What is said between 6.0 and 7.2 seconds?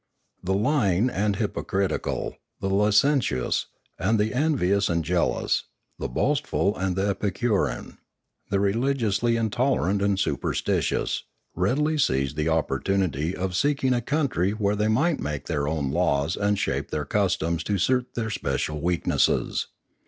boastful and the